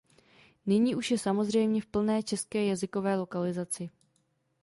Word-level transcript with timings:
Nyní 0.65 0.95
už 0.95 1.11
je 1.11 1.17
samozřejmě 1.17 1.81
v 1.81 1.85
plné 1.85 2.23
české 2.23 2.65
jazykové 2.65 3.15
lokalizaci. 3.17 3.89